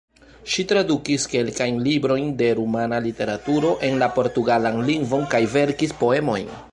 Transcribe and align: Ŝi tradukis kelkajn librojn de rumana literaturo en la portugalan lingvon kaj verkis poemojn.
Ŝi 0.51 0.63
tradukis 0.69 1.25
kelkajn 1.33 1.77
librojn 1.87 2.31
de 2.41 2.47
rumana 2.61 3.01
literaturo 3.09 3.75
en 3.89 4.01
la 4.05 4.09
portugalan 4.19 4.81
lingvon 4.89 5.29
kaj 5.35 5.43
verkis 5.57 5.95
poemojn. 6.05 6.53